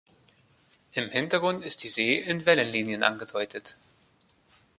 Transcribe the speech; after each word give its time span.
Im 0.93 1.11
Hintergrund 1.11 1.63
ist 1.63 1.83
die 1.83 1.87
See 1.87 2.17
in 2.17 2.47
Wellenlinien 2.47 3.03
angedeutet. 3.03 3.77